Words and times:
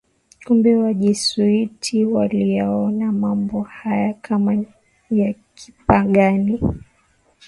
Kumbe 0.45 0.73
Wajesuiti 0.75 2.05
waliyaona 2.05 3.11
mambo 3.11 3.61
haya 3.61 4.13
kama 4.13 4.55
ni 4.55 4.65
ya 5.11 5.33
Kipagani 5.55 6.61